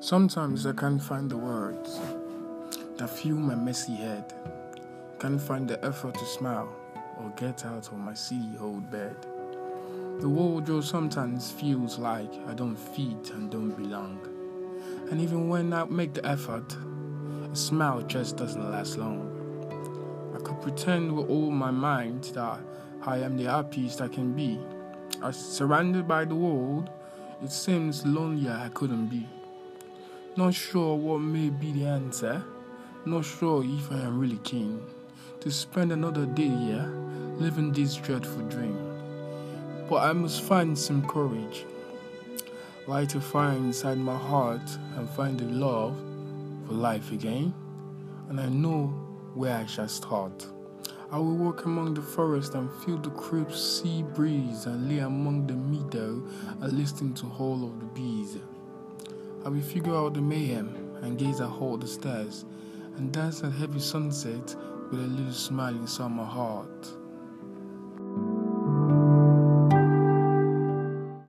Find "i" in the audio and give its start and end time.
0.66-0.72, 12.46-12.54, 15.72-15.84, 20.34-20.38, 23.02-23.18, 24.00-24.08, 28.62-28.68, 33.90-33.96, 40.08-40.12, 48.38-48.48, 49.56-49.66, 51.10-51.18, 59.42-59.48